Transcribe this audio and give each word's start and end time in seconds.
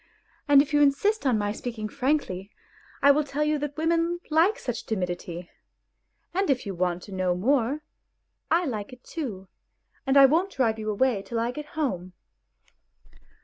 And 0.47 0.63
if 0.63 0.73
you 0.73 0.81
insist 0.81 1.27
on 1.27 1.37
my 1.37 1.51
speaking 1.51 1.87
frankly, 1.87 2.49
I 3.03 3.11
will 3.11 3.23
tell 3.23 3.43
you 3.43 3.59
that 3.59 3.77
women 3.77 4.19
like 4.31 4.57
such 4.57 4.87
timidity; 4.87 5.51
and 6.33 6.49
if 6.49 6.65
you 6.65 6.73
want 6.73 7.03
to 7.03 7.11
know 7.11 7.35
more, 7.35 7.83
I 8.49 8.65
like 8.65 8.91
it 8.93 9.03
too, 9.03 9.47
and 10.07 10.17
I 10.17 10.25
won't 10.25 10.53
drive 10.53 10.79
you 10.79 10.89
away 10.89 11.21
till 11.21 11.39
I 11.39 11.51
get 11.51 11.67
home." 11.77 12.13